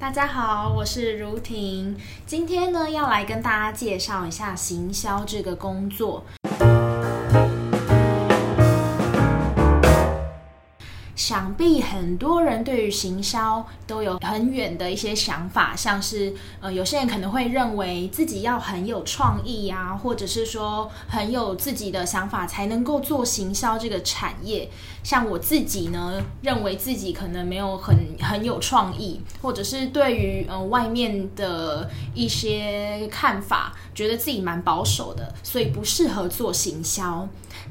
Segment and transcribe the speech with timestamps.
[0.00, 6.24] 大家好，我是如婷，今天呢要来跟大家介绍一下行销这个工作。
[11.30, 24.68] 想必很多人对于行销都有很远的一些想法，像是呃，有些人可能会认为自己要很有创意呀，或者是说很有自己的想法才能够做行销这个产业。
[25.04, 37.28] 像我自己呢，认为自己可能没有很很有创意，或者是对于呃外面的一些看法，觉得自己蛮保守的，所以不适合做行销。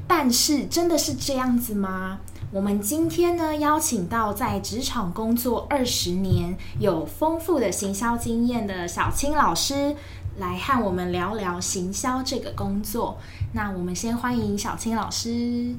[0.08, 2.20] 但是真的是这样子吗？
[2.52, 9.94] 我们今天呢，邀请到在职场工作二十年、有丰富的行销经验的小青老师，
[10.36, 13.16] 来和我们聊聊行销这个工作。
[13.52, 15.72] 那我们先欢迎小青老师。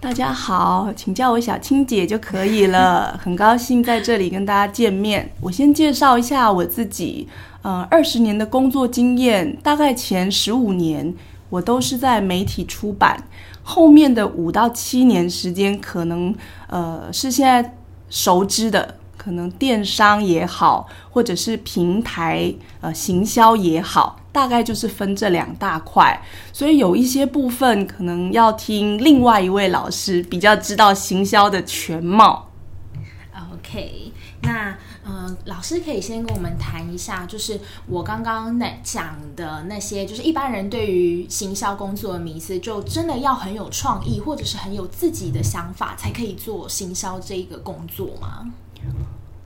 [0.00, 3.18] 大家好，请叫我小青姐就可以了。
[3.20, 5.28] 很高兴在这里跟大家见面。
[5.40, 7.26] 我先介绍一下我自己，
[7.62, 11.12] 呃，二十年的工作经验，大概前十五年
[11.52, 13.22] 我都是在媒体出版。
[13.62, 16.34] 后面的五到七年时间，可能
[16.66, 17.76] 呃是现在
[18.08, 26.18] 熟知的，可能电商也好，或者是平台呃行销也好，大概就是分这两大块。
[26.54, 32.48] 所以有一些部分可能要听另外一位老师比较知道行销的全貌。
[34.42, 34.76] 那。
[35.04, 48.52] 嗯，老师可以先跟我们谈一下，就是我刚刚那讲的那些，就是一般人对于行销工作的迷思，就真的要很有创意，或者是很有自己的想法，才可以做行销这一个工作吗？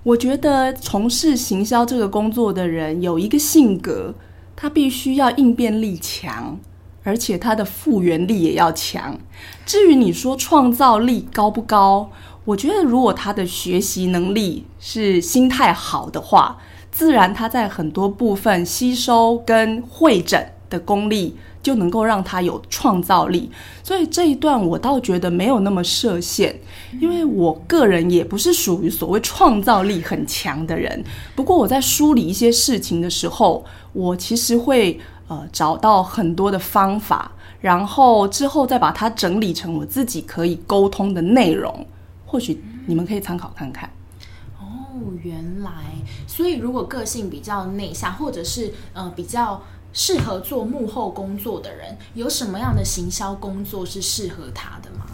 [0.02, 4.14] 我觉得从事行销这个工作的人有一个性格，
[4.54, 6.60] 他必须要应变力强，
[7.02, 9.18] 而且他的复原力也要强。
[9.64, 12.10] 至于你说创造力高不高？
[12.46, 16.56] 我觉得，如果他的学习能力是心态好的话，
[16.92, 23.50] 自然他在很多部分吸收跟会诊的功力就能够让他有创造力。
[23.82, 26.56] 所以这一段我倒觉得没有那么设限，
[27.00, 31.04] 因为我个人也不是属于所谓创造力很强的人。
[31.34, 41.84] 不过我在梳理一些事情的时候，我其实会呃找到很多的方法，然后之后再把它整理成我自己可以沟通的内容。
[42.36, 43.88] 或许你们可以参考看看。
[44.60, 45.70] 哦，原来，
[46.26, 49.62] 所以如果个性比较内向，或者是呃比较
[49.94, 55.06] 适合做幕后工作的人，有什么样的行销工作是适合他的吗？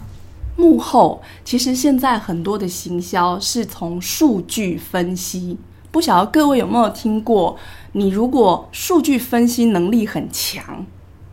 [0.57, 5.57] 幕后其实现在很多的行销是从数据分析，
[5.91, 7.57] 不晓得各位有没有听过？
[7.93, 10.85] 你如果数据分析能力很强，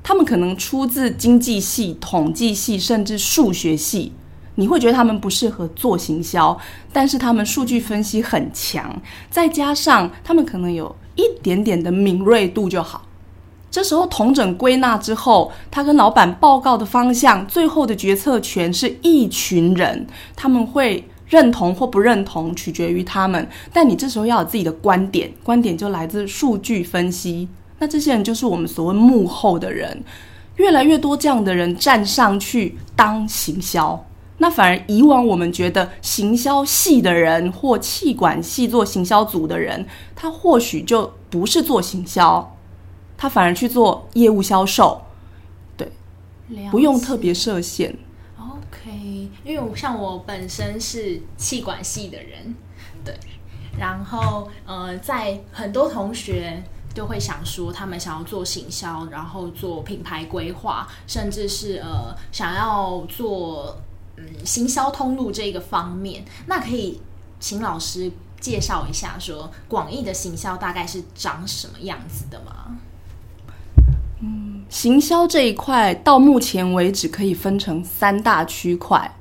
[0.05, 4.13] 他们可能出自经济系、统计系，甚至数学系。
[4.61, 6.55] 你会觉得他们不适合做行销，
[6.93, 8.95] 但是他们数据分析很强，
[9.31, 13.07] 再加上他们可能有一点点的敏锐度就好。
[13.71, 20.07] 这时候同整归纳之后，他跟老板报告的方向，最后的决策权是一群人，
[20.37, 23.49] 他们会认同或不认同，取决于他们。
[23.73, 27.49] 但你这时候要有自己的观点，观点就来自数据分析。
[27.79, 30.05] 那这些人就是我们所谓幕后的人，
[30.57, 34.05] 越来越多这样的人站上去当行销。
[34.43, 39.87] 那反而以往我们觉得行销系的人或气管系做行销组的人，
[40.17, 42.57] 他或许就不是做行销，
[43.19, 45.03] 他反而去做业务销售，
[45.77, 45.93] 对，
[46.71, 47.95] 不用特别设限。
[48.39, 52.55] OK，因为像我本身是气管系的人，
[53.05, 53.15] 对，
[53.79, 56.63] 然后呃，在很多同学
[56.95, 63.77] 都会想说，他们想要做行销，然后做品牌规划，甚至是呃想要做。
[64.45, 67.01] 行销通路这个方面，那可以
[67.39, 68.11] 请老师
[68.41, 72.79] 介绍一下，说广义的行销大概是长什么样子的吗？
[74.21, 79.17] 嗯，行销这一块到目前为止可以分成三大区块。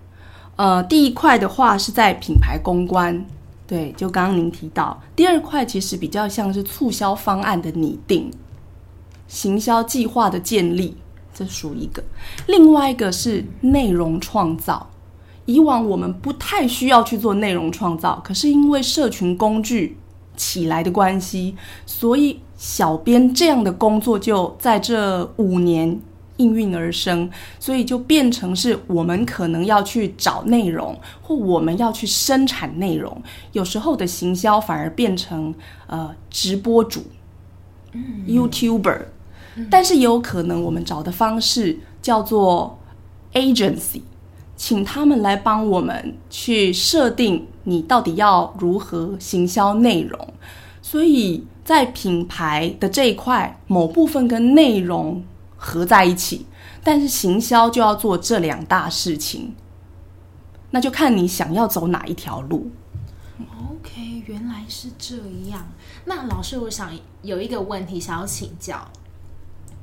[0.55, 3.25] 呃，第一块的话是在品牌公关，
[3.65, 5.01] 对，就刚刚您提到。
[5.15, 8.29] 第二块其实比较像是促销方案的拟定，
[9.27, 10.97] 行销计划的建立。
[11.31, 12.03] 这属一个，
[12.47, 14.85] 另外一个是内容创造。
[15.49, 19.97] 以往我们不太需要去做内容创造，可是因为社群工具
[20.37, 21.55] 起来的关系，
[21.87, 25.99] 所以小编这样的工作就在这五年
[26.37, 27.27] 应运而生，
[27.59, 33.19] 所以就变成是我们可能要去找内容，或我们要去生产内容。
[33.51, 35.51] 有时候的行销反而变成
[35.87, 37.01] 呃直播主
[38.27, 38.99] ，YouTuber。
[39.69, 42.79] 但是也有可能，我们找的方式叫做
[43.33, 44.03] agency，
[44.59, 50.33] 请他们来帮我们去设定你到底要如何行销内容。
[50.81, 55.23] 所以在品牌的这一块，某部分跟内容
[55.55, 56.45] 合在一起，
[56.83, 59.55] 但是行销就要做这两大事情，
[60.71, 62.69] 那就看你想要走哪一条路。
[63.71, 65.15] OK，原来是这
[65.49, 65.65] 样。
[66.03, 66.91] 那老师，我想
[67.21, 68.85] 有一个问题想要请教。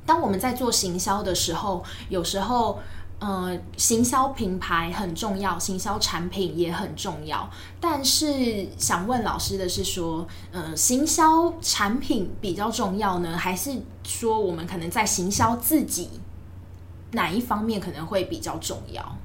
[0.05, 2.79] 当我们在做行销的时候，有时候，
[3.19, 7.49] 呃，行销品牌很重要，行销产品也很重要。
[7.79, 13.71] 但是想问老师的是说，呃，行销产品比较重要呢，还是
[14.03, 16.09] 说我们可能在行销自己
[17.13, 19.17] 哪一方面可能会比较重要？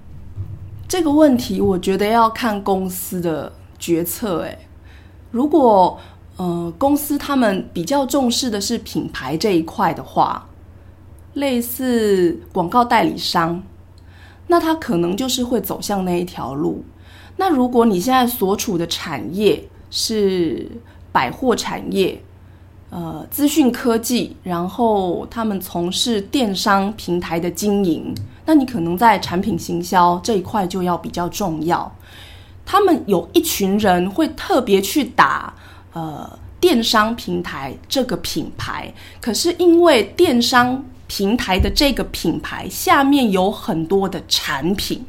[0.89, 4.41] 这个问题，我觉得要看公司的决策。
[4.43, 4.59] 诶，
[5.31, 5.99] 如果
[6.39, 10.49] 呃公司他们比较重视的是品牌这一块的话，
[11.35, 13.63] 类似广告代理商，
[14.53, 16.85] 那他可能就是会走向那一条路。
[17.39, 20.71] 那如果你现在所处的产业是
[21.11, 22.23] 百货产业，
[22.91, 28.15] 呃，资讯科技，然后他们从事电商平台的经营，
[28.45, 31.91] 那你可能在产品行销这一块就要比较重要。
[32.67, 35.55] 他们有一群人会特别去打
[35.95, 40.85] 呃电商平台这个品牌，可是因为电商
[41.15, 45.05] 平台的这个品牌下面有很多的产品，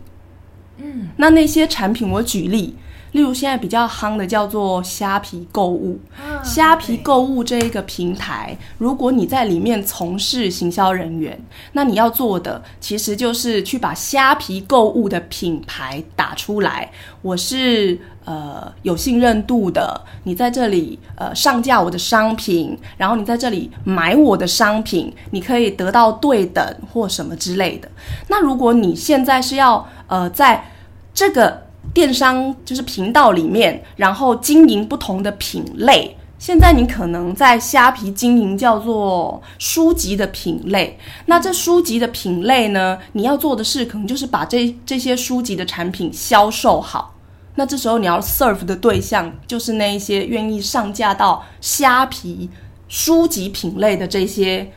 [0.75, 2.75] 嗯，那那些产品我举例。
[3.13, 5.99] 例如现在比较夯的叫做虾皮购物，
[6.43, 11.39] 虾皮购物这一个平台，如果你在里面从事行销人员，
[11.71, 16.91] 那你要做的其实就是去把虾皮购物的品牌打出来。
[17.21, 27.87] 我是呃有信任度的，你在这里呃上架我的商品，然后你在这里买我的商品，你可以得到对等或什么之类的。
[28.27, 30.65] 那如果你现在是要呃在
[31.13, 36.15] 这个电商就是频道里面，然后经营不同的品类。
[36.39, 47.15] 现在你可能在虾皮经营叫做书籍的品类，那这书籍的品类呢，你要做的事可能就是把这这些书籍的产品销售好。
[47.55, 52.49] 那这时候你要 serve 的对象就是那一些愿意上架到虾皮
[52.89, 54.69] 书籍品类的这些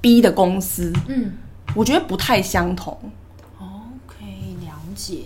[0.00, 0.92] B 的公司。
[1.06, 1.34] 嗯，
[1.76, 2.98] 我觉得不太相同。
[3.60, 4.24] OK，
[4.62, 5.18] 了解。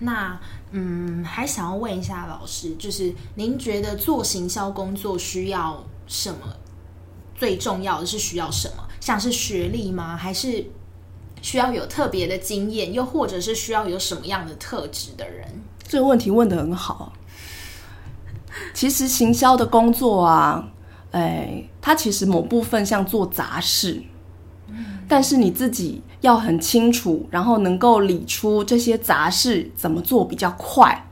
[0.00, 0.40] 那
[0.72, 6.38] 嗯，还想要问一下老师，就是您觉得做行销工作需要什么？
[7.36, 8.84] 最重要的是需要什么？
[8.98, 10.16] 像是学历吗？
[10.16, 10.64] 还是
[11.42, 12.92] 需要有特别的经验？
[12.92, 15.46] 又或者是需要有什么样的特质的人？
[15.82, 17.12] 这个问题问的很好。
[18.74, 20.70] 其实行销的工作啊，
[21.12, 24.02] 哎，它其实某部分像做杂事，
[25.08, 31.06] 但是你自己要很清楚，然后能够理出这些杂事怎么做比较快。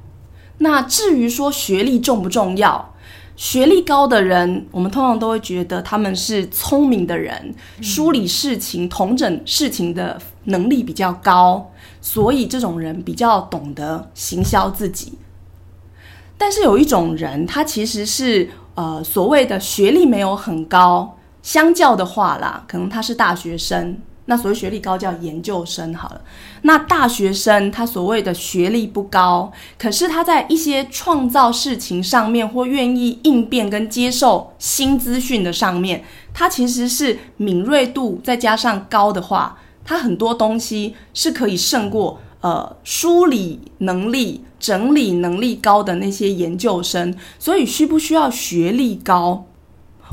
[0.59, 2.95] 那至于说学历重不重要，
[3.37, 11.71] 学历高的人，我们通常都会觉得他们是聪明的人，梳理事情、统整事情的能力比较高，
[12.01, 15.17] 所以这种人比较懂得行销自己。
[16.37, 23.97] 但是有一种人，他其实是呃所谓的学历没有很高，相较的话啦，可能他是大学生。
[24.31, 26.21] 那所谓学历高叫研究生好了。
[26.63, 36.05] 那大学生他所谓的学历不高，可是他在一些创造事情上面或愿意应变跟接受新资讯的上面，
[36.35, 47.17] 他其实是敏锐度再加上高的话，他很多东西是可以胜过呃梳理能力、整理能力高的那些研究生。
[47.39, 49.47] 所以需不需要学历高？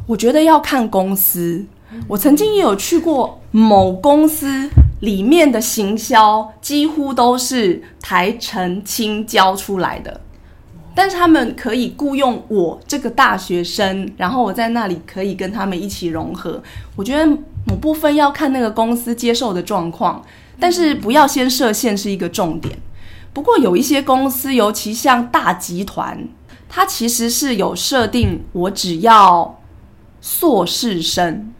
[0.07, 1.65] 我觉得要看公司。
[2.07, 10.21] 我曾经也有去过某公司里面的行销，几乎都是台城青教出来的，
[10.95, 16.61] 但是他们可以雇佣我这个大学生，然后我在那里可以跟他们一起融合。
[16.95, 17.25] 我觉得
[17.67, 20.23] 某部分要看那个公司接受的状况，
[20.59, 22.77] 但是不要先设限是一个重点。
[23.33, 26.27] 不过有一些公司，尤其像大集团，
[26.69, 29.59] 它其实是有设定，我只要
[30.21, 31.51] 硕士生。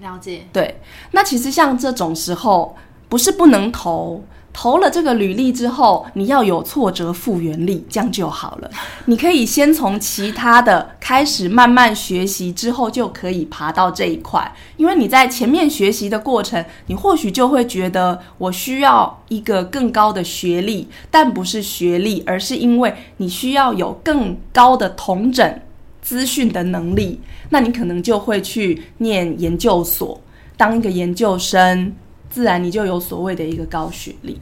[0.00, 2.76] 了解，对，那其实像这种时候，
[3.08, 8.70] 不是不能投，投了这个履历之后，你要有挫折复原力，这样就好了。
[9.06, 14.52] 你可以先从其他的开始慢慢学习，之后就可以爬到这一块。
[14.76, 25.60] 因为你在前面学习的过程，你或许就会觉得我需要一个更高的学历，但不是学历，而是因为你需要有更高的同整。
[26.08, 30.18] 资讯的能力，那你可能就会去念研究所，
[30.56, 31.94] 当一个研究生，
[32.30, 34.40] 自然你就有所谓的一个高学历。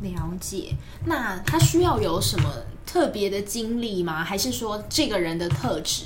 [0.00, 0.74] 了解。
[1.04, 2.48] 那他需要有什么
[2.86, 4.24] 特别的经历吗？
[4.24, 6.04] 还是说这个人的特质？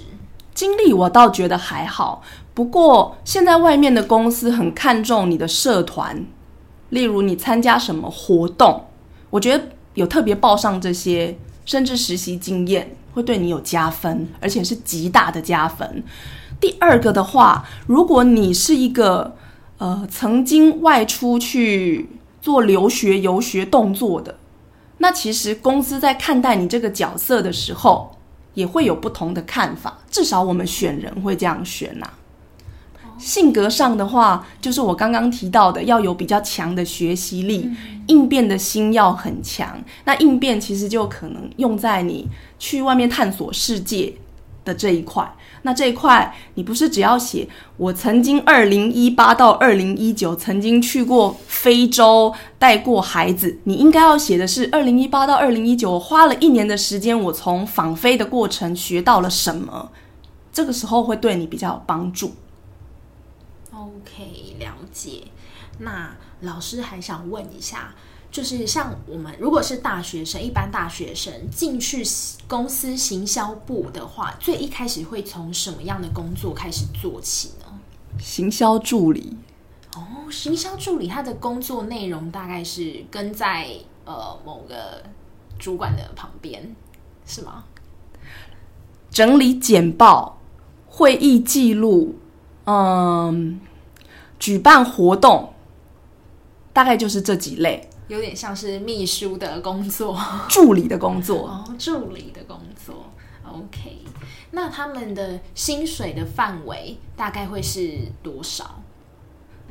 [0.52, 2.20] 经历我倒觉得还好，
[2.52, 6.26] 不过现在外面的公司很看重你的社团，
[6.88, 8.84] 例如你参加什么活动，
[9.30, 16.02] 我觉得有特别报上这些，甚至实习经验会对你有加分，而且是极大的加分。
[16.60, 19.36] 第二个的话，如果你是一个
[19.78, 22.08] 呃曾经外出去
[22.40, 24.36] 做留学游学动作的，
[24.98, 28.16] 那其实公司在看待你这个角色的时候。
[28.54, 32.06] 也会有不同的看法，至少我们选人会这样选呐。
[33.22, 37.70] 性格上的话，就是我刚刚提到的，要有比较强的学习力，
[38.08, 39.80] 应变的心要很强。
[40.04, 44.12] 那应变其实就可能用在你去外面探索世界
[44.64, 45.32] 的这一块。
[45.62, 59.88] 那这一块，你不是只要写我曾经二零一八到二零一九曾经去过非洲带过孩子，你应该要写的是二零一八到二零一九，我花了一年的时间，我从访飞的过程学到了什么，
[60.52, 62.32] 这个时候会对你比较有帮助。
[63.82, 65.24] OK，了解。
[65.78, 67.94] 那老师还想问一下。
[68.30, 72.02] 就是像我们如果是大学生，一般大学生进去
[72.48, 77.78] 公司行销部的话，最一开始会从什么样的工作开始做起呢？
[78.18, 79.36] 行销助理。
[79.94, 83.68] 哦，行销助理他的工作内容大概是跟在
[84.06, 85.02] 呃某个
[85.58, 86.74] 主管的旁边，
[87.26, 87.64] 是吗？
[89.10, 90.38] 整理简报、
[90.86, 92.14] 会议记录，
[92.64, 93.60] 嗯，
[94.42, 95.54] 举办活动，
[96.72, 97.88] 大概就是这几类。
[98.08, 100.18] 有点像是秘书的工作，
[100.48, 103.06] 助理的工作哦，助理的工作。
[103.48, 103.98] OK，
[104.50, 108.82] 那他们的薪水的范围大概会是多少？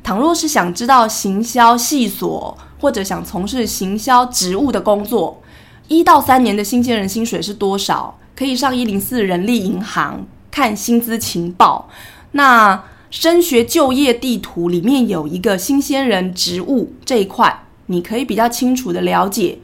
[0.02, 5.42] 倘若是想知道行销细所，或者想从事行销职务的工作，
[5.88, 8.18] 一到三年的新鲜人薪水是多少？
[8.34, 11.90] 可以上一零四人力银行看薪资情报。
[12.30, 17.66] 那升学就业地图里面有一个新鲜人职务这一块。
[17.86, 19.58] 你可以比较清楚的了解，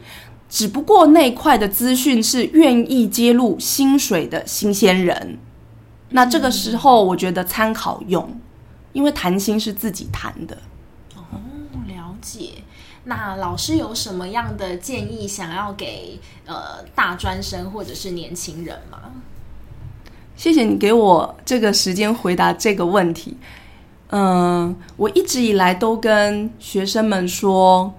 [0.50, 5.38] 只不过那块的资讯是愿意揭露薪水的新鲜人，
[6.10, 8.38] 那这个时候我觉得参考用，
[8.92, 10.58] 因为谈薪是自己谈的。
[11.16, 11.40] 哦，
[11.86, 12.50] 了解。
[13.04, 18.98] 那老师有什么样的建议想要给呃大专生或者是年轻人吗？
[20.38, 23.36] 谢谢你给我这个时间回答这个问题。
[24.10, 27.92] 嗯，我一直以来都跟学生们说。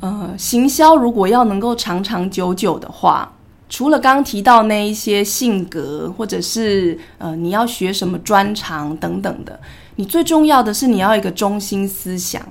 [0.00, 3.32] 呃，行销如果要能够长长久久的话，
[3.70, 9.58] 除了刚提到那一些性格，或者是呃你要学什么专长等等的，
[9.94, 12.46] 你最重要的是你要一个中心思想。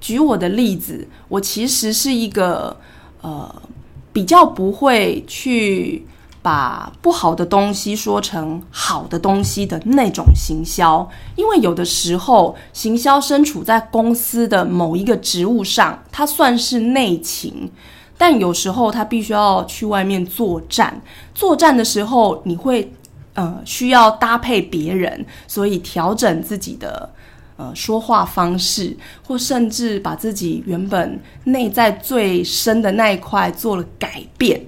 [0.00, 2.74] 举我的例子，我其实是一个
[3.22, 3.52] 呃
[4.12, 6.06] 比较不会去。
[6.44, 17.70] 把不好的东西说成好的东西的那种行销，因为有的时候行销身处在公司的某一个职务上，它算是内勤，
[18.18, 21.00] 但有时候他必须要去外面作战。
[21.34, 22.92] 作战的时候，你会
[23.32, 27.08] 呃需要搭配别人，所以调整自己的
[27.56, 28.94] 呃说话方式，
[29.26, 34.62] 或甚至把自己原本内在最深的那一块做了改变。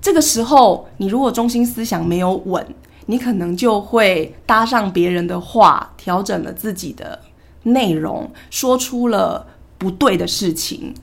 [0.00, 2.66] 这个时候，你如果中心思想没有稳，
[3.06, 7.18] 你可能就会搭上别人的话，调整了自己的
[7.64, 10.94] 内容，说出了不对的事情。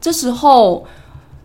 [0.00, 0.86] 这时候，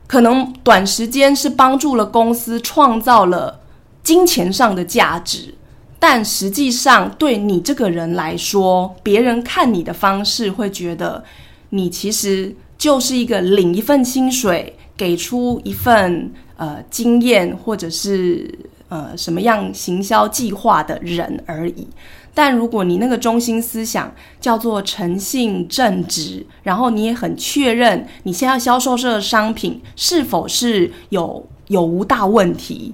[0.08, 3.60] 可能短时间是帮助了公司创造了
[4.04, 5.54] 金钱上的价值，
[6.00, 11.24] 但实际上对你这个人来说，别人看你的方式会觉得
[11.70, 16.30] 你其实就是一个领一份薪水，给出一份。
[16.60, 18.52] 呃，经验或者是
[18.90, 21.88] 呃什么样行销计划的人而已。
[22.34, 24.12] 但如果你那个中心思想
[24.42, 32.92] 叫做诚信正直，然后你也很确认你现在销售这个商品是否是有有无大问题，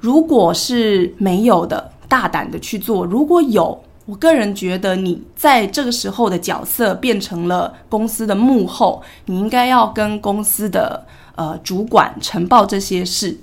[0.00, 11.04] 如果是没有的，大胆的去做；如果有，我个人觉得你在这个时候的角色变成了公司的幕后，你应该要跟公司的。
[11.36, 13.36] 呃，主管呈报这些事，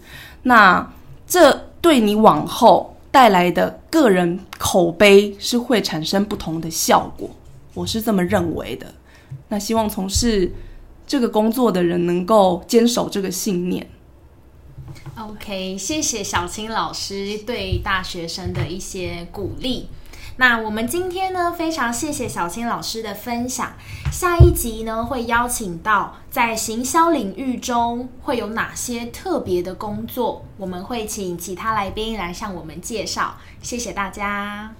[0.43, 0.93] 那
[1.27, 7.29] 这对你往后带来的个人口碑是会产生不同的效果，
[7.73, 8.93] 我是这么认为的。
[9.49, 10.53] 那希望从事
[11.05, 13.89] 这个工作的人能够坚守这个信念。
[15.17, 19.87] OK，谢谢小青老师对大学生的一些鼓励。
[20.37, 23.73] 那我们今天呢，非常谢谢小青老师的分享。
[24.11, 33.35] 下一集呢，会邀请到在行销领域中会有哪些特别的工作，我们会请其他来宾来向我们介绍。
[33.61, 34.73] 谢谢大家。